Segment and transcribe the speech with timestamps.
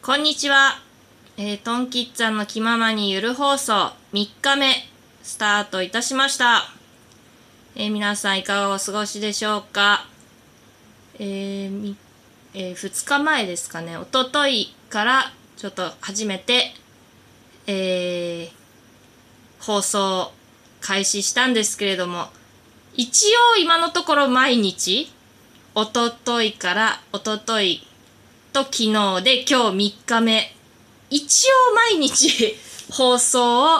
[0.00, 0.80] こんにちは。
[1.36, 4.72] えー、トンキッツァンの気ままにゆる放送3日目
[5.22, 6.62] スタートいたしました。
[7.74, 10.06] えー、皆さんいかがお過ごしでしょうか？
[11.18, 11.94] えー
[12.54, 16.72] えー、2日前ですかね、おとといからちょっと初めて、
[17.66, 18.50] えー、
[19.60, 20.32] 放送
[20.80, 22.28] 開始したんですけれども、
[22.94, 25.12] 一応今のところ毎日、
[25.74, 27.82] おとといからおととい
[28.58, 30.52] と昨日で今日3日目。
[31.10, 32.56] 一応毎日
[32.90, 33.78] 放送を、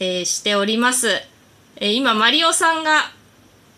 [0.00, 1.08] えー、しております。
[1.76, 3.10] えー、今、マリオさんが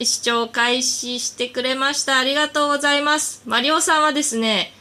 [0.01, 2.19] 視聴開始してくれました。
[2.19, 3.43] ありがとうございます。
[3.47, 4.73] マリオさんはですね、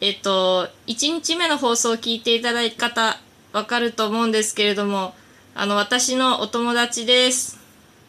[0.00, 3.18] えっと、1日目の放送を聞いていただいた方、
[3.52, 5.14] わかると思うんですけれども、
[5.54, 7.58] あの、私のお友達です。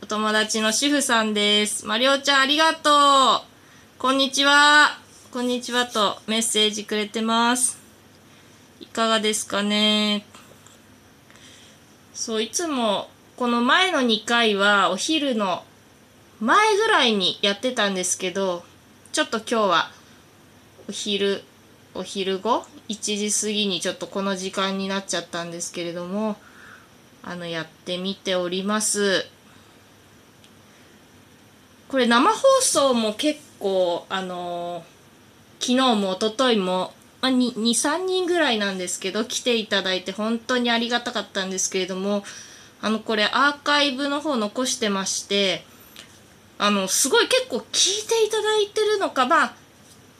[0.01, 1.85] お友達の主婦さんです。
[1.85, 3.99] マリオちゃんありがとう。
[3.99, 5.04] こんにちは。
[5.35, 7.77] こんにちはとメッセージくれてます。
[8.79, 10.25] いかがですかね？
[12.13, 15.65] そう、いつもこの前の2回はお昼の
[16.39, 18.63] 前ぐらいにやってたんですけど、
[19.11, 19.91] ちょっと今日は
[20.87, 21.43] お昼、
[21.93, 26.37] お昼後 ?1 時過ぎにちょっとこの時間になっちゃったんですけれども、
[27.23, 29.25] あの、やってみております。
[31.89, 34.85] これ生放送も結構、あの
[35.65, 42.23] 昨日も一昨日も、まあ、2、3人ぐらいなんですけど、来ていただいて本当にありがたかったんですけれども、
[42.81, 45.63] あの、これアーカイブの方残してまして、
[46.59, 49.53] あの、すごい結構聞いていただいてるのか、まあ、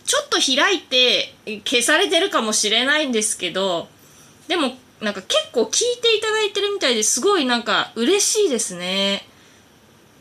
[0.03, 3.87] ちょっと開いて消されてるかもしれないんですけど、
[4.47, 9.27] でもなんか結構聞いていただいてるみたいですごいなんか嬉しいですね。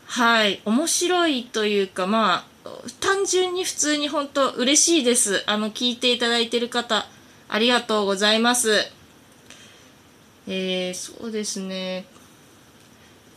[0.05, 0.61] はい。
[0.65, 2.54] 面白いというか、まあ、
[2.99, 5.43] 単純に普通に本当嬉しいです。
[5.47, 7.07] あの、聞いていただいてる方、
[7.47, 8.91] ありがとうございます。
[10.47, 12.05] えー、そうですね。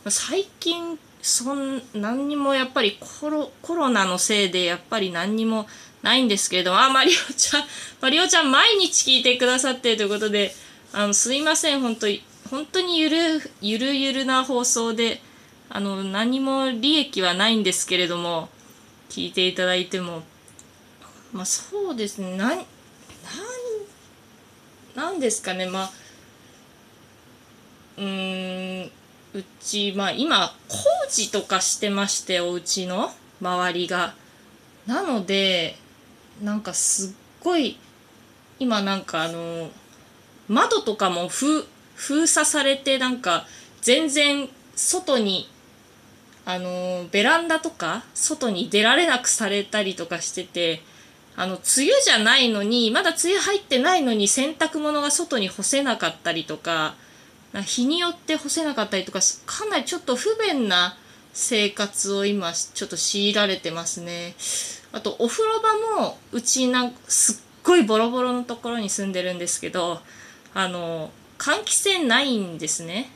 [0.07, 5.67] 最近そん何にもやっぱりコロコロナのせいでやっぱり何にも
[6.01, 7.63] ないんですけれどもあマリオちゃん
[8.01, 10.53] マリオちゃん毎日聞いてくださってということで
[10.93, 13.17] あのすいません本当に本当にゆる
[13.61, 15.21] ゆるゆるな放送で
[15.69, 18.49] あの何も利益はないんですけれども
[19.09, 20.23] 聞いていただいても。
[21.33, 22.37] まあそうですね。
[22.37, 22.65] なん
[24.95, 25.67] なんですかね。
[25.67, 25.91] まあ
[27.97, 28.91] うーん
[29.33, 30.75] うち、まあ今、工
[31.09, 33.11] 事とかしてまして、お家の
[33.41, 34.15] 周りが。
[34.87, 35.75] なので、
[36.41, 37.11] なんかすっ
[37.43, 37.77] ごい、
[38.57, 39.69] 今なんかあの、
[40.47, 43.45] 窓とかも封、封鎖されて、なんか
[43.81, 45.47] 全然外に、
[46.49, 50.81] あの、ベランダとか外に出られなくされたりとかしてて、
[51.35, 56.95] あの、梅雨じゃないのに、まだ梅雨入ってないのに洗濯物が外に干せなかったりとか、
[57.53, 60.97] 日によって干せなかったりとかかなりちょっと不便な
[61.33, 64.35] 生活を今ちょっと強いられてますね。
[64.91, 70.01] あとお風呂場もうちなんすっごいボロボロのところに住んでるんですけど
[70.55, 73.11] あの換気扇ないんですね。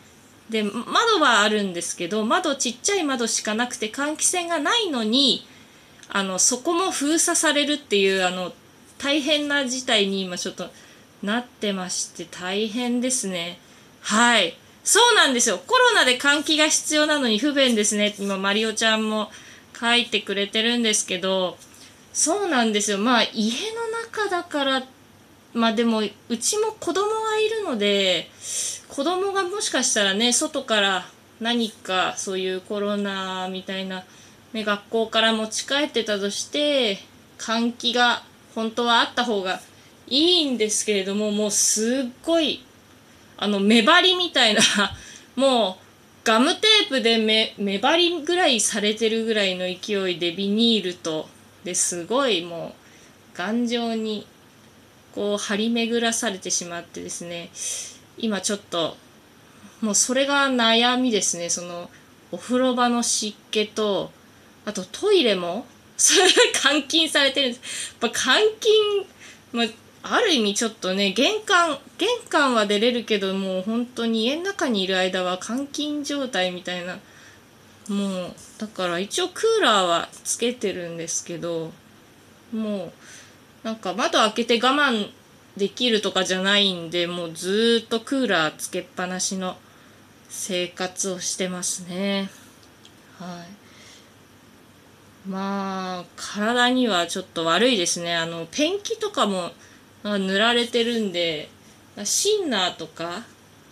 [0.49, 5.47] で窓はあるんですけど窓ちっちゃい窓しかなくて換気扇がないのに
[6.09, 8.53] あのそこも封鎖されるっていうあの
[8.97, 10.69] 大変な事態に今ちょっと
[11.23, 13.57] なってまして大変ですね。
[14.01, 14.55] はい。
[14.83, 15.57] そうなんですよ。
[15.65, 18.13] コロナで換気が必要なのに不便ですね。
[18.19, 19.31] 今、マリオちゃんも
[19.79, 21.57] 書いてくれてるんですけど、
[22.11, 22.97] そうなんですよ。
[22.97, 24.83] まあ、家の中だから、
[25.53, 28.29] まあでも、うちも子供がいるので、
[28.93, 31.05] 子供がもしかしたらね、外から
[31.39, 34.03] 何かそういうコロナみたいな、
[34.53, 36.99] ね、学校から持ち帰ってたとして、
[37.39, 39.59] 換気が本当はあった方が
[40.07, 42.63] いいんですけれども、もうすっごい
[43.37, 44.61] あの、目張りみたいな
[45.35, 45.83] もう、
[46.23, 51.27] ガムテープで目、目張りぐらいされてるぐらいの勢いでビニールと、
[51.63, 52.75] ですごいも
[53.33, 54.27] う、頑丈に、
[55.15, 57.49] こう、張り巡らされてしまってですね、
[58.17, 58.97] 今ちょっと、
[59.81, 61.89] もうそれが悩みですね、その、
[62.31, 64.11] お風呂場の湿気と、
[64.65, 65.65] あとトイレも、
[65.97, 66.27] それ
[66.63, 67.95] 監禁されてるんです。
[68.01, 69.05] やっぱ監禁、
[69.51, 69.67] まあ、
[70.03, 76.99] ある意味ちょっとね玄関玄関は出れるけどもう本当に家の中にいる間は監禁状態みたいな
[77.87, 81.71] もうだから一応クーラーはつけてるんですけど
[82.53, 82.91] もう
[83.63, 85.09] なんか窓開けて我慢
[85.57, 89.55] できるとかじゃないんでもうずっとクーラーつけっぱなしの
[90.29, 92.29] 生活をしてますね。
[93.19, 95.29] はい。
[95.29, 98.15] まあ体にはちょっと悪いですね。
[98.15, 99.51] あのペンキとかも
[100.03, 101.49] 塗られてるんで
[102.03, 103.23] シンナーとか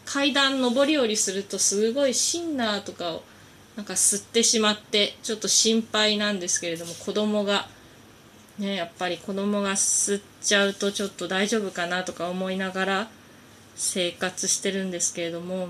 [0.05, 3.23] 階段上り下りするとすごいシンナーとかを
[3.75, 7.67] なんか吸ってしまってちょっと心配なんですけれども子供が
[8.59, 13.07] ねやっぱり子供が吸っちゃうとちょっと大丈夫かなとか思いながら
[13.75, 15.69] 生活してるんですけれども、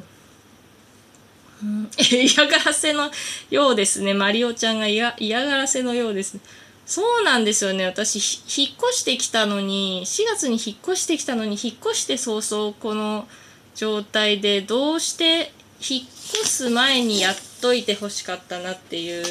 [1.64, 3.12] うん、 嫌がらせの
[3.50, 4.14] ようですね。
[4.14, 5.14] マリオちゃんが嫌
[5.46, 6.42] がらせのようですね。
[6.86, 7.86] そうなんですよね。
[7.86, 13.28] 私引っ越してきたのに4月に引っ越してきたのに引っ越して早々この
[13.76, 16.04] 状態でどうして引っ
[16.42, 19.26] 越す前にやっといてほしかったなっていう。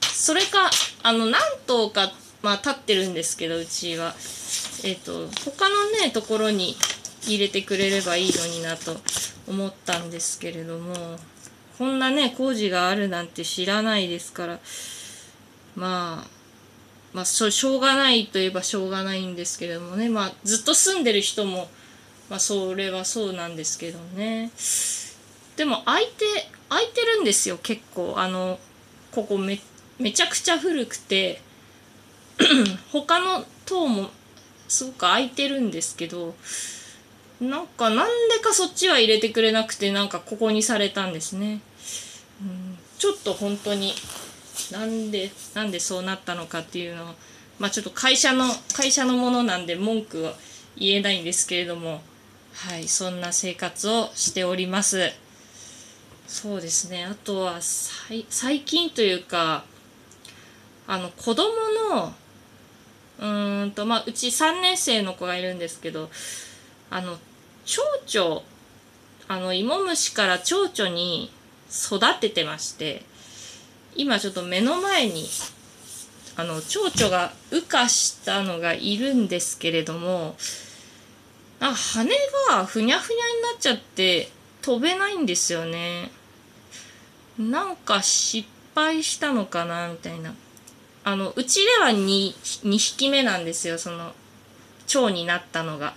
[0.00, 0.70] それか
[1.02, 2.12] あの何棟か
[2.42, 4.14] まあ立ってるんですけどうちは。
[4.84, 6.76] えっ、ー、と他のねところに
[7.26, 8.96] 入れてくれればいいのになと
[9.48, 10.94] 思ったんですけれども
[11.78, 14.58] こんなね工事があるなんて知らないですから
[15.76, 16.42] まあ
[17.12, 20.08] まあしょうがないといえばしょうがないんですけれどもね。
[20.08, 21.68] まあずっと住んでる人も
[22.30, 24.50] まあそれはそうなんですけどね。
[25.56, 26.24] でも空いて
[26.70, 28.14] 空いてるんですよ結構。
[28.16, 28.58] あの
[29.10, 29.60] ここめ
[29.98, 31.40] めちゃくちゃ古くて
[32.92, 34.10] 他の塔も
[34.68, 36.34] すごく空いてるんですけど
[37.40, 41.60] なんかなんでかそっちは入れてくれなくてなんかここにされたんですね。
[42.40, 43.92] うん、ちょっと本当に
[44.70, 47.14] なんでなんでそうなったのかっていうのは
[47.58, 48.44] まあちょっと会社の
[48.74, 50.34] 会社のものなんで文句は
[50.76, 52.00] 言えないんですけれども
[52.54, 55.10] はいそんな生活をしております。
[56.28, 59.64] そうですねあとは最近というか
[60.86, 61.52] あの子供
[61.90, 62.14] の
[63.20, 66.10] うんとまあうち3年生の子がいるんですけど
[66.90, 67.18] あの
[67.64, 68.42] 蝶々
[69.28, 71.30] あの芋虫から蝶々に
[71.70, 73.02] 育ててまして
[73.94, 75.26] 今ちょっと目の前に
[76.36, 80.34] あの蝶々が羽化したのがいるんですけれども
[81.60, 82.08] あ羽
[82.50, 84.28] がふにゃふにゃになっちゃって
[84.62, 86.10] 飛べないんですよね。
[87.38, 90.34] なんか失敗したのかなみたいな。
[91.04, 92.32] あのうちでは 2,
[92.64, 94.12] 2匹目なんですよその
[94.86, 95.94] 蝶になったのが。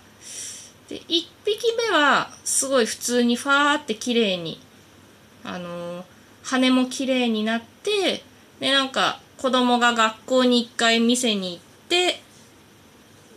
[0.89, 1.03] で1
[1.45, 4.59] 匹目はすごい普通にファーって綺麗に
[5.43, 6.05] あの、
[6.43, 8.23] 羽も綺麗になって
[8.59, 11.59] でなんか子供が学校に1回店に行っ
[11.89, 12.21] て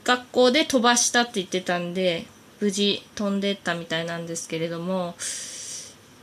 [0.05, 2.27] 学校で飛ばしたって言ってたんで
[2.61, 5.15] 無事飛んでったみたいなんですけれども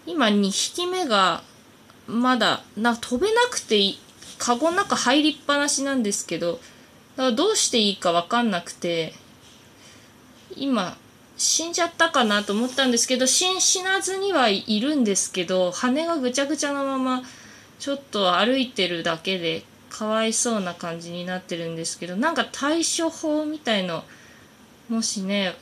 [0.05, 1.43] 今2匹目が
[2.07, 3.99] まだな飛べなくてい
[4.37, 6.61] カゴの中入りっぱなしなんですけどだか
[7.17, 9.13] らどうしていいか分かんなくて
[10.55, 10.97] 今
[11.37, 17.23] 死んじゃったかなと思ったんですけど死死なずにはいるんですけど羽がぐちゃぐちゃのまま
[17.79, 24.03] ちょっと歩いてるだけでかわいそうな感じになってるんですけどなんか対処法みたいの
[24.89, 25.53] もしね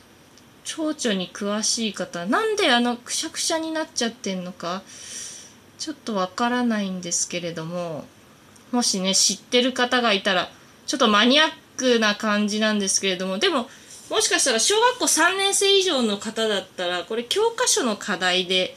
[0.64, 4.82] 蝶々に詳しい方なんであのくしゃくしゃになっちゃってんのか
[5.78, 8.04] ちょっとわからないんですけれども
[8.74, 10.50] もしね知ってる方がいたら
[10.86, 13.68] ちょっとマニアックな感じなんですけれどもでも
[14.10, 18.76] もしかしたら小学校3年生以上の方だったらこれ教科書の課題で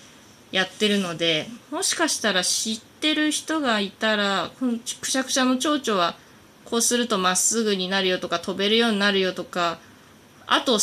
[0.52, 6.16] やってるのでもしかしたら知ってる人がいたらこのくしゃくしゃの蝶々は
[6.66, 9.80] こうするとまっすぐになるよとか飛べるようになるよとか
[10.46, 10.78] あと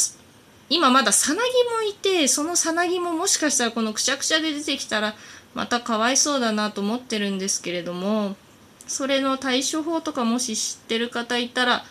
[0.69, 5.15] 今まださなぎもいてそのさなぎももしかしたらこのくしゃくしゃで出てきたら
[5.55, 8.37] またかわいそうだなと思ってるんですけれども
[8.86, 11.84] それの対処法とかもし知ってる方いたら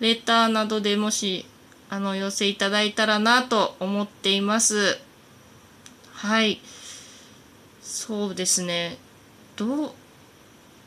[0.00, 1.44] レターなどでもし
[1.90, 4.98] あの寄せいただいたらなと思っています。
[6.12, 6.60] はい。
[7.80, 8.98] そうですね。
[9.56, 9.90] どう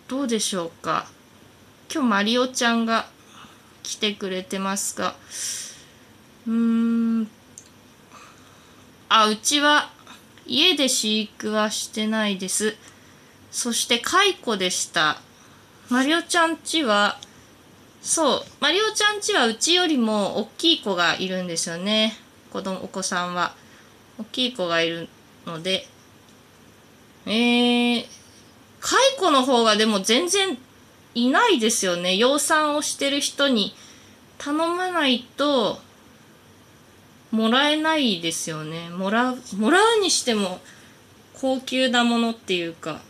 [0.07, 1.07] どうでしょうか。
[1.91, 3.07] 今日マリオちゃんが
[3.83, 5.15] 来てくれてますが。
[6.47, 6.53] うー
[7.23, 7.27] ん。
[9.09, 9.89] あうちは
[10.45, 12.75] 家で飼育はしてないです。
[13.51, 15.19] そして蚕でした。
[15.91, 17.17] マリオちゃんちは
[18.01, 22.13] そうマリオちゃんちはうちよりも大きい子がいるんですよね。
[22.49, 23.53] 子供お子さんは。
[24.17, 25.09] 大きい子がいる
[25.45, 25.85] ので。
[27.25, 28.05] えー、
[28.79, 30.57] 蚕の方がでも全然
[31.13, 32.15] いないですよね。
[32.15, 33.75] 養蚕をしてる人に
[34.37, 35.79] 頼まないと
[37.31, 38.89] もらえないですよね。
[38.89, 40.61] もらうもらうにしても
[41.33, 43.01] 高級なものっていうか。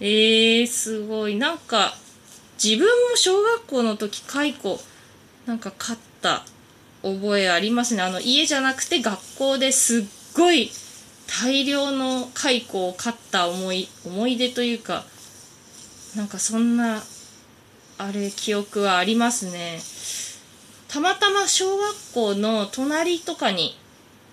[0.00, 1.36] えー、すごい。
[1.36, 1.94] なんか
[2.62, 4.80] 自分も小学校の時蚕
[5.46, 6.44] なんか飼った
[7.02, 8.02] 覚えありますね。
[8.02, 10.70] あの家じゃなくて学校ですっごい
[11.26, 15.04] 大量の蚕を飼った思い思い出というか
[16.16, 17.02] なんかそんな
[17.98, 19.80] あれ記憶はありますね。
[20.88, 23.76] たまたま小学校の隣とかに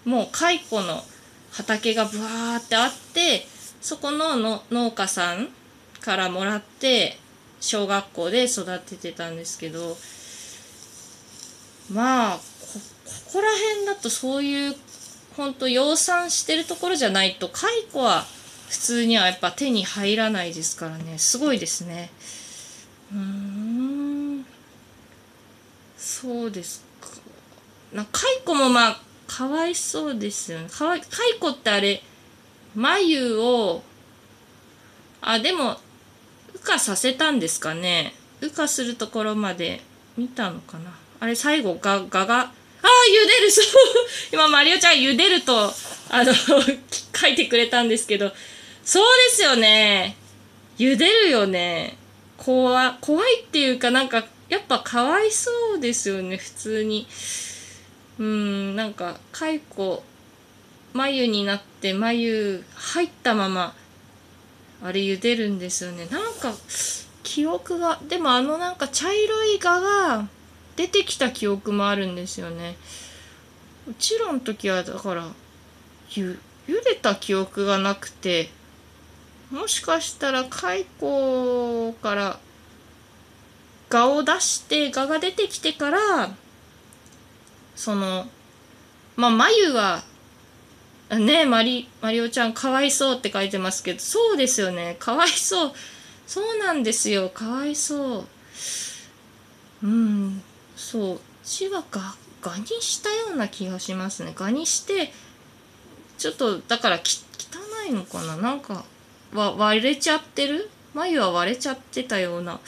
[0.05, 1.03] もう蚕の
[1.51, 3.47] 畑がブワーってあって
[3.83, 5.49] そこのの農家さん
[5.99, 7.17] からもらって
[7.59, 9.97] 小学校で育ててたんですけど
[11.91, 12.41] まあこ
[13.33, 14.75] こら辺だとそういう
[15.35, 18.23] 本当養蚕してるところじゃないと蚕は
[18.69, 21.17] 普通にはやっぱ手に入らないですからね。
[21.17, 22.09] すごいですね。
[23.13, 24.45] うん。
[25.97, 27.09] そうですか。
[27.93, 30.67] 蚕もまあかわいそうですよね。
[30.69, 32.01] 蚕ってあれ
[32.75, 33.83] 眉を
[35.21, 35.77] あでも
[36.53, 38.13] 羽化させたんですかね。
[38.41, 39.81] 羽化するところまで
[40.17, 40.91] 見たのかな。
[41.19, 43.65] あれ最後がががああ茹でるそう。
[44.33, 45.71] 今マリオちゃん茹でると
[46.09, 46.33] あの
[47.15, 48.31] 書いてくれたんですけど。
[48.83, 50.17] そうですよね。
[50.77, 51.97] 茹でるよね。
[52.37, 57.07] 怖怖いっていうかなんかやっぱかわいそうですよね普通に。
[58.19, 60.03] うんなんか蚕
[60.93, 63.73] 眉になって眉入ったまま
[64.83, 66.05] あれ茹でるんですよね。
[66.07, 66.53] なんか
[67.23, 70.27] 記憶がでもあのなんか茶色い蛾が
[70.75, 72.75] 出てきた記憶もあるんですよね。
[73.87, 75.27] うちらの時はだから
[76.11, 78.49] ゆ茹でた記憶がなくて
[79.51, 80.85] もしかしたら蚕
[82.01, 82.39] から
[83.89, 86.29] 蛾を出して蛾が出てきてから
[87.75, 88.27] その
[89.15, 90.03] まあ眉は
[91.09, 94.95] ねマリマリオちゃんかわいそうって書いてますけどそうですよね。
[94.99, 95.71] かわいそう。
[96.25, 97.29] そうなんですよ。
[97.29, 98.25] かわいそう。
[99.83, 100.41] うん。
[100.75, 101.19] そう。
[101.43, 104.33] 血はがガにしたような気がしますね。
[104.35, 105.11] ガにして
[106.17, 108.37] ちょっとだからき汚いのかな。
[108.37, 108.85] なんか
[109.33, 110.69] わ割れちゃってる？
[110.93, 112.59] 眉は割れちゃってたような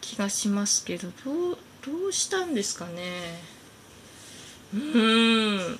[0.00, 3.40] 気がしますけどどうどうしたんですかね。
[4.74, 5.78] うーん。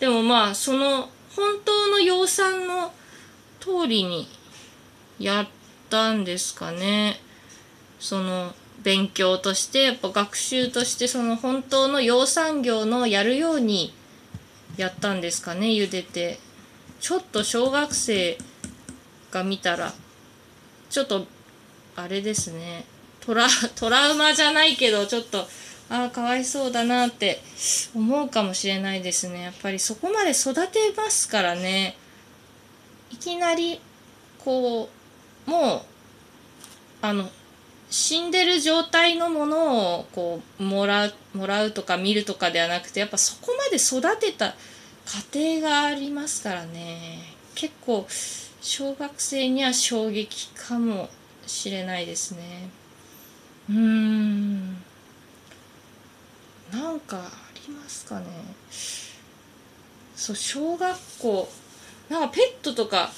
[0.00, 2.92] でもまあその本当の養蚕の
[3.60, 4.28] 通りに
[5.18, 5.48] やっ
[5.90, 7.20] たんですかね。
[7.98, 13.94] その勉強としてやっぱ学習としてその本当の養蚕業のやるように
[14.76, 16.38] やったんですかね茹でて。
[17.00, 18.38] ちょっと小学生
[19.30, 19.92] が見たら
[20.88, 21.26] ちょっと
[21.94, 22.84] あれですね。
[23.20, 25.46] トラトラウマじゃないけどちょっと
[25.88, 27.40] ああかわいそうだなって
[27.94, 29.42] 思うかもしれないですね。
[29.42, 31.96] やっぱりそこまで育てますからね。
[33.12, 33.80] いきなり
[34.44, 34.88] こ
[35.46, 35.80] うもう
[37.02, 37.28] あの
[37.88, 44.56] 死んでる状態のものをこうもらうもらうとか見るとかではなくてやっぱそこまで育てた
[45.04, 47.20] 過程がありますからね。
[47.54, 48.06] 結構
[48.60, 51.08] 小学生には衝撃かも
[51.46, 52.68] しれないですね。
[53.70, 54.85] うーん。
[56.76, 57.30] なんかあ
[57.66, 58.26] りますかね。
[60.14, 61.48] そう小学校。
[62.10, 63.10] なんかペットとか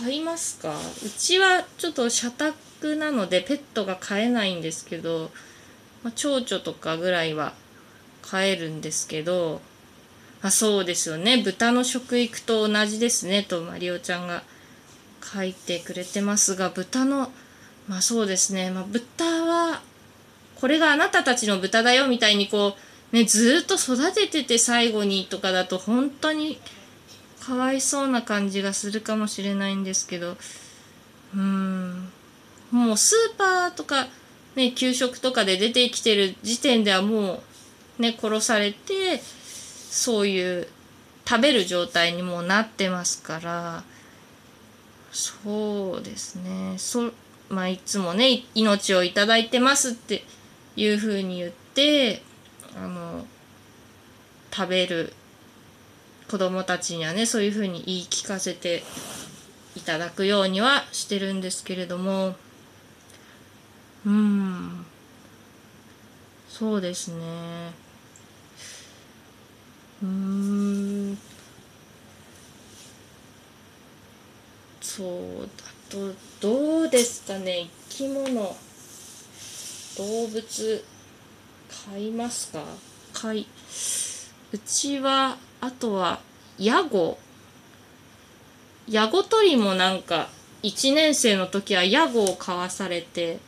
[0.00, 0.72] 飼いますか？
[1.04, 5.30] うちはちょっと社宅なのでペットが飼えないんですけど、
[6.02, 7.52] まあ、蝶々とかぐらいは
[8.22, 9.60] 飼えるんですけど
[10.42, 11.42] あそうですよね。
[11.42, 13.42] 豚の食育と同じですね。
[13.42, 14.42] とマリオちゃんが
[15.22, 17.32] 書いてくれてますが豚の
[17.88, 19.82] まあそうですね、まあ、豚は
[20.60, 22.74] これがあなたたちの豚だよみたいにこ
[23.12, 26.60] うねずっと育ててて最後にとかだと本当に
[27.40, 32.08] かわいそうな感じがするかもしれないんですけどうーん。
[32.70, 34.08] もうスーパーとか
[34.54, 37.42] ね給食とかで出てきてる時点ではも
[37.98, 39.22] うね殺されて
[39.90, 40.68] そういう
[41.26, 43.82] 食べる状態にもなってますから
[45.12, 46.74] そうですね。
[46.76, 47.10] そ
[47.48, 50.22] まあいつもね命を頂いてますって
[50.78, 52.22] いうふうに言って
[52.76, 53.26] あの
[54.52, 55.12] 食べる
[56.30, 58.84] 子供たちにはねそういうふうに言い聞かせて
[59.74, 62.36] いただくようにはしてるんですけれども
[64.06, 64.86] うん
[66.48, 67.72] そうですね。
[70.02, 71.18] うん
[74.80, 78.56] そうだとどうですかね生き物。
[79.98, 80.84] 動物
[81.90, 82.62] 飼いますか？
[83.12, 83.46] 飼い
[84.52, 86.20] うちはあとは
[86.56, 87.18] ヤゴ。
[88.88, 90.28] ヤゴ取りもなんか
[90.62, 93.40] 1年生の時はヤゴを買わされて。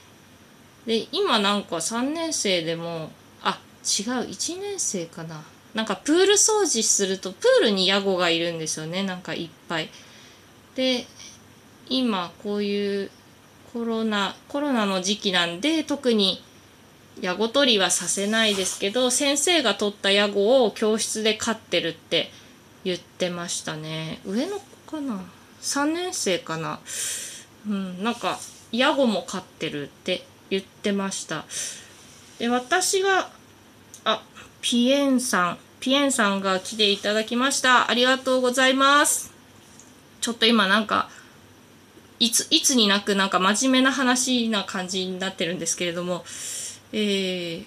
[0.87, 3.11] で今なんか3年生でも
[3.43, 5.43] あ違う1年生かな。
[5.73, 9.89] なんかプール掃除するとプールにヤゴがいるんですよねなんかいっぱい。
[10.75, 11.07] で
[11.89, 13.11] 今こういう
[13.73, 16.43] コロナコロナの時期なんで特に
[17.21, 22.31] ヤゴ取りはさせないですけど先生が取ったヤゴを教室で飼ってるって
[22.83, 24.21] 言ってましたね。
[24.25, 25.21] 上の子かな
[25.61, 26.81] ？3年生かな？
[27.69, 28.39] うんなんか
[28.73, 31.45] ヤゴも飼ってるって言ってました。
[32.39, 33.31] で私が
[34.05, 34.23] あ
[34.63, 37.91] ピエンさんピエンさんが来ていただきました。
[37.91, 39.33] ありがとうございます。
[40.23, 41.11] ちょっと今なんか
[42.21, 46.25] いついつになくなんか真面目な話な感じになってるんですけれども
[46.93, 47.65] えー、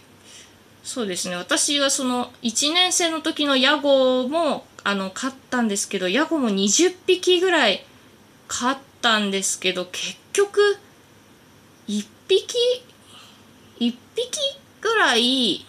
[0.83, 1.35] そうですね。
[1.35, 7.85] 私はその1年生の時のヤゴもあの飼ったんですけどヤゴも20匹ぐらい
[8.47, 10.77] 飼ったんですけど結局
[11.87, 12.55] 1匹
[13.79, 14.39] ？1匹
[14.81, 15.65] ぐらい？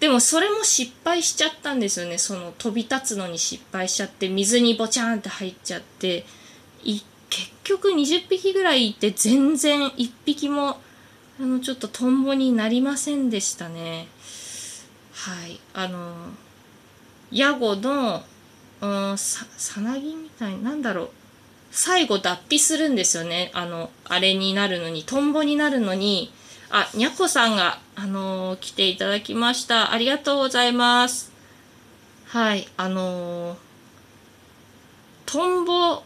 [0.00, 2.18] でもそれも失敗しちゃったんですよね。
[2.18, 6.24] その飛び立つのに失敗しちゃって水にボチャンって入っちゃって
[7.30, 10.80] 結局20匹ぐらいいて全然1匹も
[11.40, 14.08] あのちょっとトンボになりませんでしたね。
[15.12, 15.60] はい。
[15.74, 16.12] あの
[17.30, 18.22] ヤゴの
[18.80, 21.10] うんささなぎみたいなんだろう。
[21.70, 23.50] 最後脱皮するんですよね。
[23.54, 26.32] あのあれになるのにトンボになるのに。
[26.70, 29.92] あにゃこさんがあのー、来ていただきました。
[29.92, 31.32] ありがとうございます。
[32.26, 32.68] はい。
[32.76, 33.56] あのー、
[35.24, 36.02] トンボ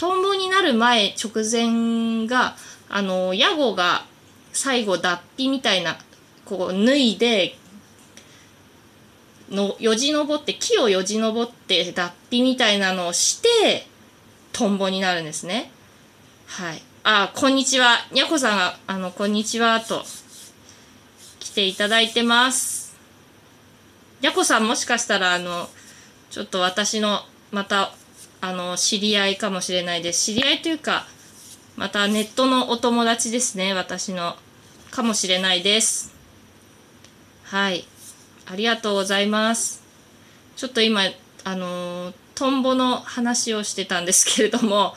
[0.00, 2.56] トンボになる前直前が
[2.88, 4.06] あの、ヤゴが
[4.50, 5.98] 最後脱皮みたいな
[6.46, 7.54] こう脱いで
[9.50, 13.86] のよじ登って木をよじ登って脱皮みたいなのをして
[14.54, 15.70] トンボになるんですね。
[16.46, 16.82] はい。
[17.04, 17.98] あ、こんにちは。
[18.10, 20.02] にゃこさんが、あの、こんにちは、と、
[21.40, 22.96] 来ていただいてます。
[24.22, 25.68] にゃこさんもしかしたら、あの、
[26.30, 27.20] ちょっと私の、
[27.52, 27.92] また、
[28.40, 30.24] あの、知り合いかもしれないです。
[30.24, 31.06] 知り合いというか、
[31.76, 34.36] またネットのお友達ですね、私の。
[34.90, 36.12] かもしれないです。
[37.44, 37.84] はい。
[38.46, 39.82] ありがとうございます。
[40.56, 41.02] ちょっと今、
[41.44, 44.94] あの、トンボの話をしてたんですけれども、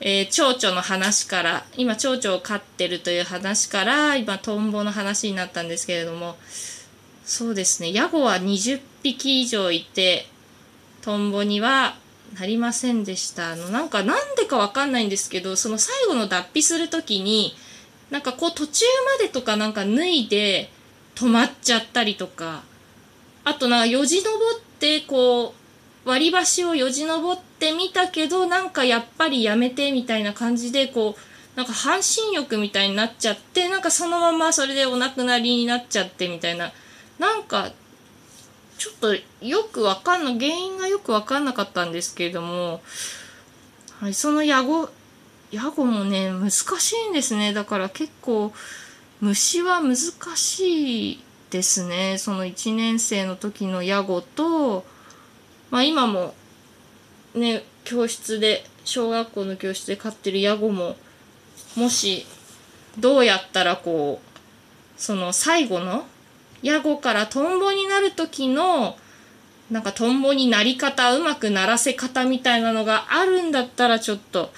[0.00, 6.36] えー、蝶々の話から、今蝶々を飼ってるという話から、今トンボの話になったんですけれども、
[7.24, 10.28] そうですね、ヤゴは20匹以上いて、
[11.02, 11.96] トンボには
[12.38, 13.52] なりませんでした。
[13.52, 17.54] あの、なんか、なんでかわかんないんですけど、その最後の脱皮するときに、
[18.10, 18.84] なんかこう途中
[19.18, 20.70] までとかなんか脱いで
[21.14, 22.62] 止まっちゃったりとか、
[23.44, 25.54] あとなんかよじ登ってこ
[26.04, 36.72] う、割り箸をよじ登ってみたけど、なんかやっぱりやめてみたいな感じで、こう、なんか半身浴みたいになっちゃって、なんかそのままそれでお亡くなりになっちゃってみたいな、
[37.18, 37.70] なんか
[38.78, 42.82] ちょっとよくわかんない、原因がよくわかんなかったんですけれども、
[44.00, 44.88] はい、そのヤゴ、
[45.50, 47.52] ヤゴもね、難しいんですね。
[47.52, 48.52] だから結構、
[49.20, 49.96] 虫は難
[50.36, 52.18] しいですね。
[52.18, 54.84] その1年生の時のヤゴと、
[55.70, 56.34] まあ今も、
[57.34, 60.96] ね、教室で、小学校の教室で飼ってるヤゴも、
[61.76, 62.26] もし、
[62.98, 66.04] どうやったらこう、その最後の
[66.64, 68.96] ヤゴからトンボになる時の
[69.70, 74.50] なんかトンボになり方うまくならせ方みたいなのがあるんだったらちょっと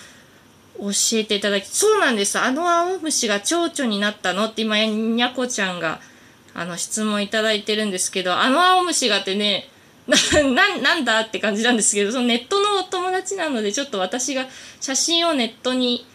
[0.78, 6.00] 教えていただきそうなんですあの青虫が蝶々になったのって今にゃこちゃんが
[6.54, 9.68] あの質問いただいてるんですけどあの青虫がってね
[10.06, 14.46] ななんだって感じなんですけどそのネットのお友達なのでちょっと私が
[14.80, 16.06] 写真をネットに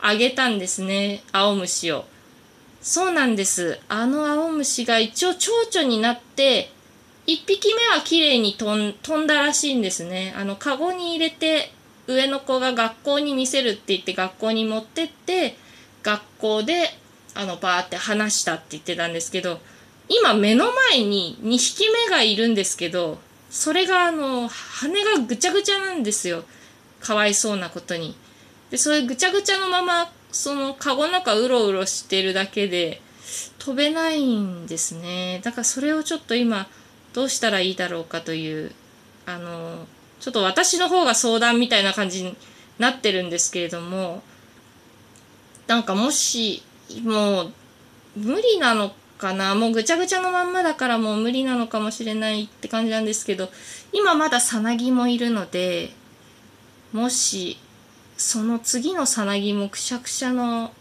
[0.00, 2.04] あげたんですね青虫を。
[2.82, 3.78] そうなんです。
[3.88, 6.70] あの青虫が一応蝶々になって、
[7.26, 10.34] 1匹目は綺麗に飛んだらしいんですね。
[10.36, 11.72] あの、カゴに入れて、
[12.06, 15.56] 上の子が学校に見せるって言って学校に持ってって、
[16.02, 16.88] 学校で、
[17.34, 19.60] あの、バーって話したって言ってたんですけど、
[20.08, 23.18] 今目の前に2匹目がいるんですけど、
[23.50, 26.44] それがあの、羽がぐちゃぐちゃなんですよ。
[27.00, 28.16] かわいそうなことに。
[28.70, 33.00] で、それぐちゃぐちゃのままそのカゴの中うろうろしてるだけで
[33.58, 35.40] 飛べないんですね。
[35.42, 36.66] だからそれをちょっと今
[37.12, 38.72] どうしたらいいだろうかという
[39.26, 39.86] あの
[40.20, 42.36] ちょっと私の方が相談みたいな感じに
[42.78, 44.22] なってるんですけれども
[45.66, 46.62] なんかもし
[47.04, 47.52] もう
[48.16, 53.50] 無理なのかなもうぐちゃぐちゃのまんまだからもう無理なのかもしれないって感じなんですけど
[53.92, 55.90] 今まださなぎもいるので
[56.92, 57.58] もし
[58.20, 60.72] その次のさなぎもくしゃくしゃの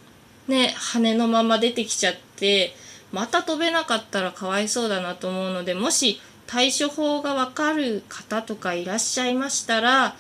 [0.50, 2.74] ね羽のまま出てきちゃって
[3.14, 10.18] また飛べなかったらかわいそうだなと思うのでもし対処法がわかる方とかいらっしゃいましたら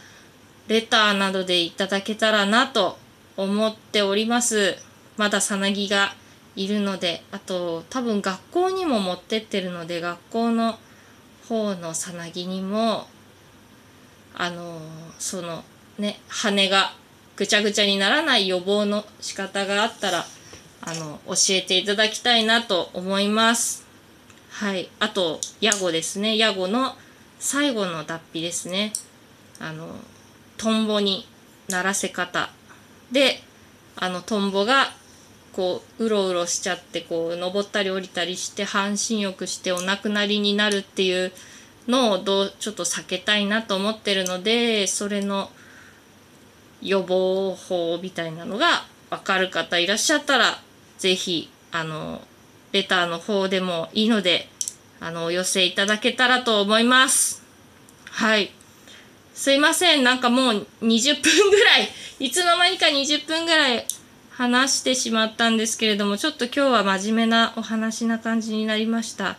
[0.69, 2.97] レターなどでいただけたらなと
[3.35, 4.77] 思っております。
[5.17, 6.13] まださなぎが
[6.55, 10.79] いるのであと多分学校にも持ってってるので学校の
[11.49, 13.07] 方のさなぎにも
[14.35, 14.79] あの
[15.19, 15.65] その
[15.97, 16.93] ね羽が
[17.39, 20.25] ぐちゃぐちゃにならない予防の仕方があったら
[20.81, 23.85] あの教えていただきたいなと思います。
[24.49, 26.37] はい、あとヤゴですね。
[26.37, 26.95] ヤゴの
[27.39, 28.91] 最後の脱皮ですね。
[29.57, 29.87] あの
[30.57, 31.25] トンボに
[31.69, 32.49] ならせ方。
[33.09, 33.41] で
[33.95, 34.87] あのトンボが
[35.53, 41.31] こううろうろしちゃってこう登ったり降りたりして半身浴してお亡くなりになるっていう
[41.87, 45.49] のをどうちょっと避けたいなと思ってるのでそれの
[46.81, 50.61] 予防法みたいなのが分かる方いらっしゃったら
[50.97, 52.21] 是非あの
[52.71, 54.47] レターの方でもいいので
[54.99, 57.41] あのお寄せいただけたらと思います。
[58.09, 58.51] はい。
[59.33, 60.03] すいません。
[60.03, 61.89] なんかもう20分ぐらい、
[62.19, 63.85] いつの間にか20分ぐらい
[64.29, 69.37] 話してしまったんですけれども、ちょっと今日は真面目なお話な感じになりました。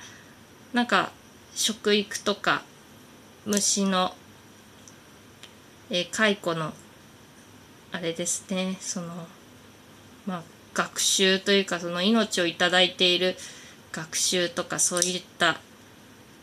[0.73, 1.13] なんか、
[1.55, 2.63] 食育とか、
[3.45, 4.17] 虫の、
[5.91, 6.73] えー、蚕の、
[7.93, 9.09] あれですね、その、
[10.27, 10.43] まあ、
[10.75, 13.37] 学習というか、その命をいただいている
[13.93, 15.59] 学習とかそういった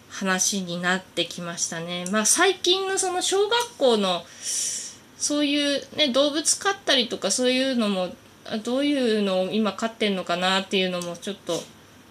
[0.10, 2.06] 話になってきましたね。
[2.12, 4.24] まあ最近のその小学校の
[5.18, 8.10] そういうね動物飼ったりとかそういうのも
[8.64, 11.62] どういうのを今飼ってんのかなっていうのもちょっと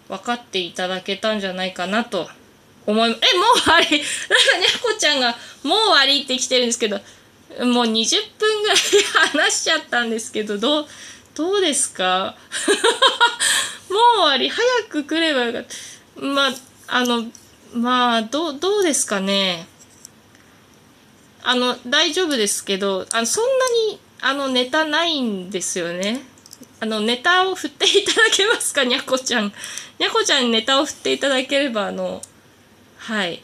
[0.08, 2.28] 分かっていただけたんじゃないかなと
[2.86, 3.86] 思いえもう終わり。
[3.86, 7.00] なんかにゃこちゃんがもう終わりって来てるんですけど
[7.64, 8.76] もう20分ぐらい
[9.32, 10.86] 話しちゃったんですけどどう
[11.34, 12.34] どうですか？
[13.90, 14.48] もう終わり。
[14.48, 16.22] 早く来ればよかった。
[16.24, 16.54] まあ
[16.88, 17.26] あの
[17.74, 19.66] まあどうどうですかね？
[21.42, 23.50] あの大丈夫ですけどあのそんな
[23.92, 26.22] にあのネタないんですよね。
[26.80, 28.84] あのネタを振っていただけますか？
[28.84, 29.52] にゃこちゃん。
[29.98, 32.22] にゃこちゃんにネタを振っていただければあの
[32.98, 33.42] はい。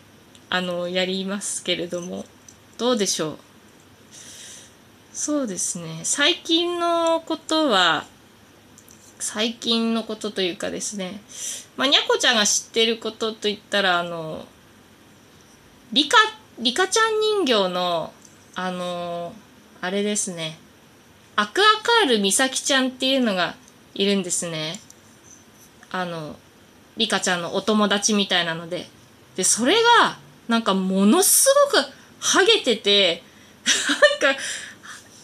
[0.51, 2.25] あのやりますけれども。
[2.79, 3.39] どうでしょう？
[5.13, 8.05] そうですね最近のことは
[9.19, 11.21] 最近のことというかですね
[11.77, 14.45] まあにゃこちゃんが知ってることといったらあの
[15.93, 16.17] リカ
[16.59, 18.13] リカちゃん人形の
[18.55, 19.33] あの
[19.81, 20.59] あれですね
[21.35, 23.55] アクアカール美咲ちゃんっていうのが
[23.95, 24.79] いるんですね。
[25.91, 26.37] あの、
[26.97, 28.87] リカちゃんのお友達みたいなので。
[29.37, 31.87] で、それが、なんかものすごく
[32.21, 33.23] ハゲてて、
[34.21, 34.41] なんか、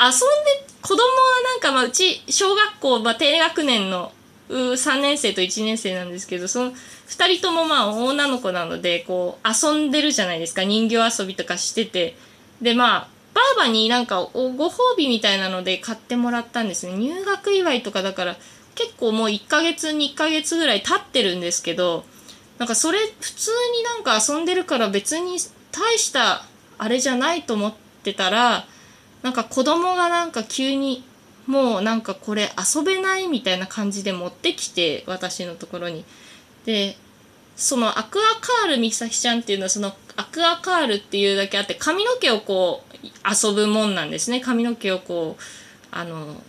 [0.01, 1.03] 遊んで、子供は
[1.45, 4.13] なんかまあうち、小学校、まあ低学年の
[4.49, 10.65] 3年生と1年生なんですけど、その2人ともまあ女の子なので、こう遊んでるじゃないですか。
[10.65, 12.17] 人形遊びとかしてて。
[12.63, 18.37] で、まあ、ばあばになんかご褒美みたいなので買ってもらったんですね入学祝いとかだから
[18.75, 22.05] 結構もう1ヶ月2ヶ月ぐらい経ってるんですけど
[22.59, 25.39] なんかそれ普通になんか遊んでるから別に
[25.71, 26.45] 大した
[26.79, 28.67] あれじゃないと思ってたら
[29.22, 31.04] なんか子供がなんか急に
[31.46, 36.04] もうなんかこれ遊べないみたいな感じで持ってきて私のところに。
[36.64, 36.96] で
[37.57, 45.42] そのアクアカール美咲ちゃんっていうのはそのアクアカールっていうだけあって髪の毛をこう遊ぶもんなんですね髪の毛をこう
[45.90, 46.40] あの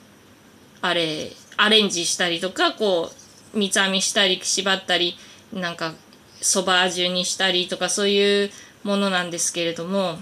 [0.82, 3.12] あれアレンジしたりとかこ
[3.56, 5.16] う三つ編みしたり縛ったり
[5.52, 5.94] なんか
[6.42, 8.52] そば味にしたりとかそういう
[8.84, 10.20] ものなんですけれども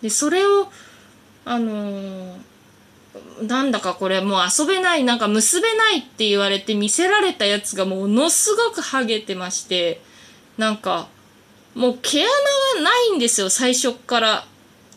[0.00, 0.68] でそれを
[1.44, 2.36] あの
[3.42, 10.00] なんだかこれもう遊べないなんか結べないって言われて見せられたやつがものすごくハゲてまして
[10.58, 11.08] なんか
[11.74, 14.44] もう毛穴がないんですよ最初っから。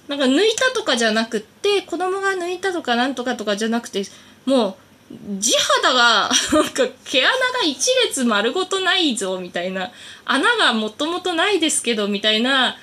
[0.08, 4.04] なんか抜いたとかじゃなくって子供が抜いたとかなんとかとかじゃなくて
[4.46, 4.78] も
[5.10, 9.92] う地肌がなんか毛穴が一列丸ごとないぞみたいな。
[10.26, 12.76] 穴がもともとないですけどみたいな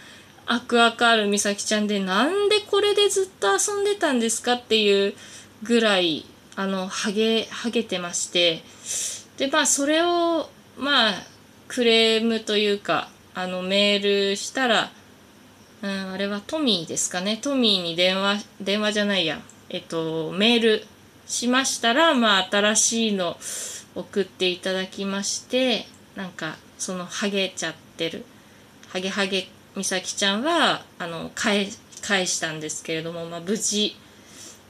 [0.53, 5.15] アクアカール美咲ちゃんでなんでこれでずっと遊んでたんですかっていう
[5.63, 8.65] ぐらいあのハゲハゲてまして。
[9.37, 11.13] でまあそれをまあ
[11.69, 14.91] クレームというかあのメールしたら、
[15.83, 17.37] うん、あれはトミーですかね。
[17.37, 19.41] トミーに電話電話じゃないや。
[19.69, 20.85] えっとメール
[21.27, 23.37] しましたらまあ新しいの
[23.95, 25.87] 送っていただきまして
[26.17, 28.25] なんかそのハゲちゃってる。
[28.89, 31.68] ハゲハゲ美咲ちゃんはあの返
[32.02, 33.96] 返したんですけれども、まあ、無事。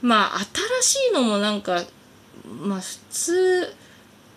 [0.01, 0.39] まあ
[0.81, 1.83] 新しいのもなんか
[2.45, 3.75] まあ普通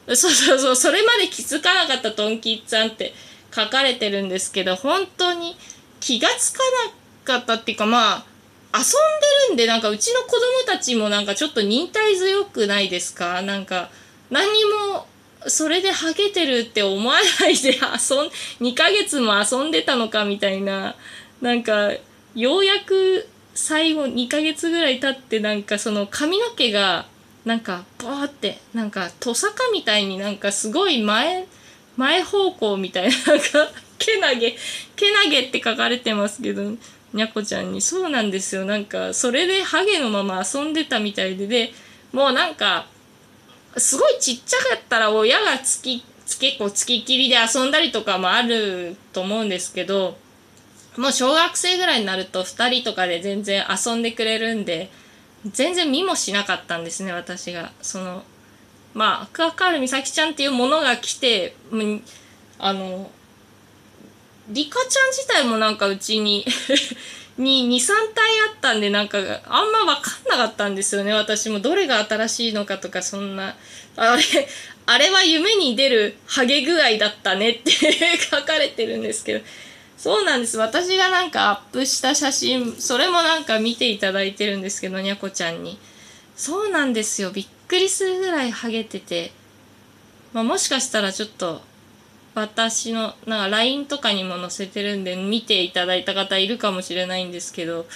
[0.06, 3.14] そうそうそう、それまで気づかなかったトンキッツァンって
[3.54, 5.56] 書かれてるんですけど、本当に
[6.00, 6.58] 気がつか
[7.26, 8.24] なかったっていうか、まあ、
[8.74, 8.84] 遊ん
[9.48, 13.40] でるんで、なんかうちの子供たちもなんかちょっと忍耐強くないですか？
[13.40, 13.88] なんか、
[14.28, 14.46] 何
[14.92, 15.06] も、
[15.46, 17.80] それでハゲてるって思わないで遊ん
[18.60, 20.94] 2ヶ月も遊んでたのかみたいな。
[21.40, 21.92] なんか
[22.34, 27.06] ようやく最後2ヶ月ぐらい経ってなんかその髪の毛が
[27.44, 31.46] なんかバーってなんかトサカみたいになんかすごい前
[31.96, 33.44] 前方向みたいななんか
[33.98, 34.56] けなげ
[34.96, 36.62] けなげって書かれてますけど
[37.12, 37.80] にゃこちゃんに。
[37.80, 38.64] そうなんですよ。
[38.64, 41.72] なんかそれでハゲのまま遊んでたみたいでで
[42.12, 42.86] もうなんか
[43.76, 46.04] すごいちっちゃかったら親がつき
[46.40, 50.16] 結構つききりで遊んだりとかもあると思うんですけど
[50.96, 54.90] もう小学生ぐらいになると2人とかで全然遊んでくれるんで
[55.46, 57.72] 全然見もしなかったんですね私が。
[57.82, 58.22] その
[58.94, 61.56] まあアクアカール美咲ちゃんっていうものが来て
[62.58, 63.10] あの
[64.48, 66.46] リカちゃん自体もなんかうちに
[67.36, 69.26] に23体あったんでなんかあん
[69.86, 73.56] ま分かんなかったんですよね私もどれが新しいのかとかそんな
[73.96, 74.22] あれ
[74.86, 77.70] あれは夢に出るハゲ具合だったねって
[78.30, 79.44] 書かれてるんですけど
[80.04, 80.58] そうなんです。
[80.58, 85.78] 私がなんかアップした写真、それもなんか見ていただいてるんですけど、にゃこちゃんに。
[86.36, 87.30] そうなんですよ。
[87.30, 89.32] びっくりするぐらいハゲてて。
[90.34, 91.62] まあ、もしかしたらちょっと、
[92.34, 97.86] 私の、なんか LINE とかにも載せてるんで、見ていただいた方いるかもしれないんですけど、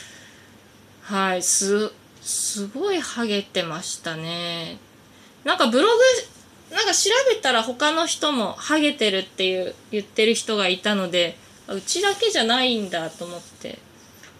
[1.03, 4.79] はい、す、すごいハゲてましたね。
[5.45, 11.37] なんかブログ、なんか調べたら他の人もハゲてるっていう言ってる人がいたので、
[11.69, 13.79] うちだけじゃないんだと思って。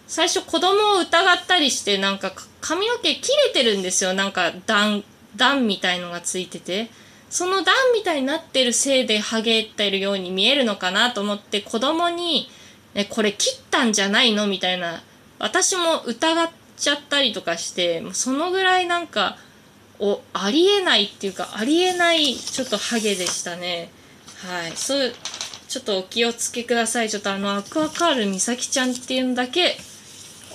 [0.07, 2.31] 最初子供を疑ったりしてなんか
[2.61, 4.13] 髪の毛切れてるんですよ。
[4.13, 5.03] なんか段
[5.35, 6.89] 段みたいのがついてて。
[7.29, 12.49] その段みたいになってるせいでハゲてるように見えるのかなと思って子供に
[12.95, 15.03] 「えこれ切ったんじゃないの?」みたいな
[15.37, 19.37] 私も疑っちゃったりとかしてそのぐらいなんか
[19.99, 23.91] おありえないっていうかありえないちょっとハゲでしたね
[24.43, 25.13] はいそう
[25.69, 27.11] ちょっとお気をつけください。
[27.11, 29.77] ちょっとあの、アクアカール美咲ちゃんっていうのだけ、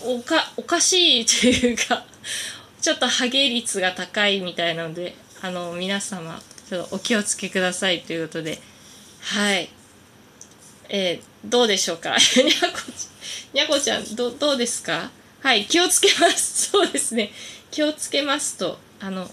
[0.03, 2.05] おか、おかしいというか
[2.83, 6.43] ちょっとハゲ率が高いみたいなので、あの、皆様、
[6.75, 8.61] ちょっとお気をつけくださいということで、
[9.21, 9.69] はい。
[10.89, 12.11] えー、どうでしょうか？
[12.37, 15.11] にゃこちにゃこちゃん、ど、どうですか？
[15.43, 16.71] はい、気をつけます。
[16.71, 17.33] そうですね。
[17.71, 19.31] 気をつけますと、あの、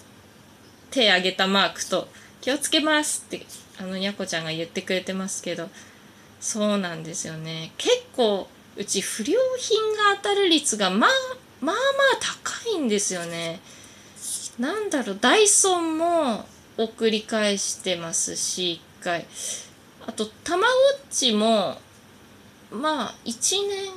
[0.92, 2.08] 手挙げたマークと、
[2.42, 3.46] 気をつけますって
[3.78, 5.70] あのにゃこちゃんが言ってくれてますけど
[6.40, 11.10] そうなんですよね結構うち不良品が当たる率がまあ
[11.62, 11.76] まあまあ
[12.44, 13.60] 高いんですよね
[14.58, 16.48] なんだろうダイソンも
[16.84, 19.26] 送り返してますし1回。
[20.08, 20.70] あとたまごっ
[21.10, 21.80] ちも
[22.72, 23.92] まあ1年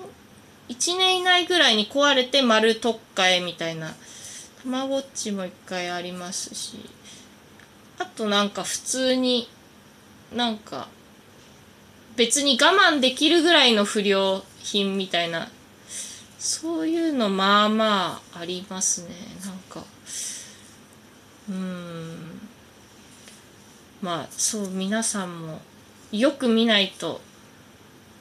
[0.69, 3.95] 1年以内ぐらいに壊れて丸取っ替えみたいな。
[4.63, 6.79] たまごっちも1回ありますし。
[7.99, 9.49] あとなんか普通に
[10.35, 10.89] なんか
[12.17, 15.49] 別に我慢できるぐらいの不良品みたいな。
[16.39, 19.15] そういうのまあまあありますね。
[19.45, 19.85] なんか
[21.49, 22.24] うん。
[24.05, 25.61] まあそう皆さんも
[26.13, 27.23] よく見ないと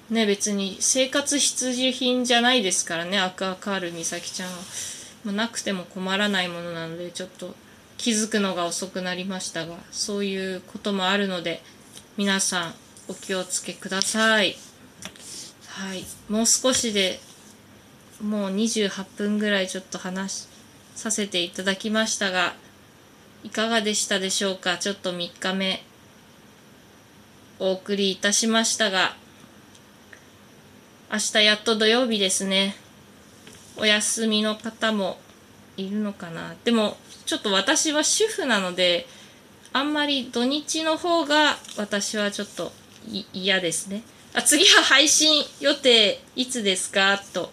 [0.09, 4.55] ね別に生活必需品じゃないですからねアクアカール美咲ちゃんは、
[5.25, 7.53] まあ、なくても困らないものなのでちょっと
[7.97, 11.61] 気づくのが遅くなりましたがそういうこともあるので
[12.15, 12.73] 皆さん
[13.09, 14.55] お気をつけください。
[15.67, 16.05] はい。
[16.29, 17.19] もう少しで
[18.21, 20.47] もう28分ぐらいちょっと話
[20.95, 22.53] させていただきましたが
[23.43, 24.77] いかがでしたでしょうか？
[24.77, 25.83] ちょっと3日目
[27.59, 29.15] お送りいたしましたが
[31.11, 32.75] 明日やっと土曜日ですね。
[33.77, 35.17] お休みの方も
[35.77, 36.55] いるのかな？
[36.63, 39.05] でもちょっと私は主婦なので
[39.73, 42.71] あんまり土日の方が私はちょっと
[43.33, 44.03] 嫌ですね。
[44.35, 47.19] あ、次は配信予定いつですか？
[47.33, 47.51] と、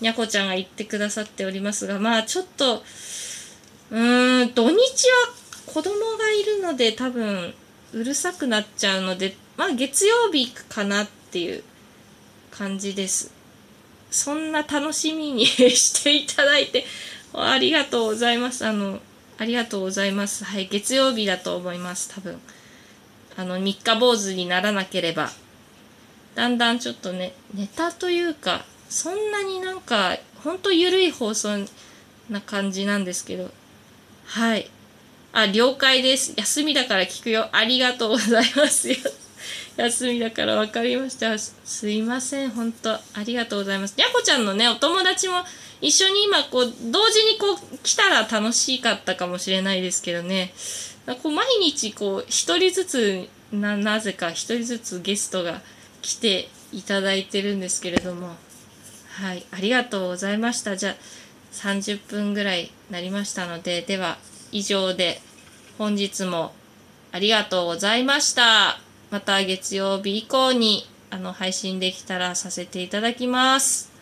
[0.00, 2.82] にゃこちゃんが言ってくださっておりますが、まあちょっと、
[3.90, 4.80] うーん、土日は
[5.66, 7.54] 子供がいるので多分
[7.92, 11.62] うるさくなっちゃうので、まあ月曜日行くかなっていう
[12.50, 13.32] 感じです。
[14.10, 16.86] そんな楽しみに していただいて
[17.32, 18.66] ありがとうございます。
[18.66, 19.00] あの、
[19.38, 20.44] ありがとうございます。
[20.44, 22.40] はい、月曜日だと思います、多分。
[23.36, 25.30] あの、三日坊主にならなければ。
[26.34, 31.66] だんだんちょっとね、ネタというか、そんなになんか、ほんと緩い放送
[32.30, 33.50] な感じなんですけど。
[34.26, 34.70] はい。
[35.32, 36.34] あ、了解です。
[36.36, 37.48] 休みだから聞くよ。
[37.52, 38.96] ありがとうございますよ。
[39.76, 41.38] 休みだから分かりました。
[41.38, 42.50] すいません。
[42.50, 43.94] 本当ありがとうございます。
[43.96, 45.44] にゃこちゃんのね、お友達も
[45.80, 50.52] 一緒に今こう同時にこう来たら楽しかったかもしれないですけどね
[51.22, 55.60] こう毎日こう一人ずつななぜか一人ずつゲストが
[56.02, 58.34] 来ていただいてるんですけれども
[59.12, 60.96] はいありがとうございましたじゃあ
[61.52, 64.18] 30分ぐらいなりましたのででは
[64.52, 65.20] 以上で
[65.78, 66.52] 本日も
[67.12, 68.78] ありがとうございました
[69.10, 73.92] また月曜日以降にあの配信できたらさせていただきます。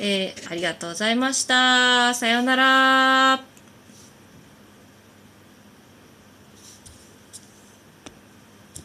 [0.00, 2.14] えー、ありがとうございました。
[2.14, 3.57] さようなら。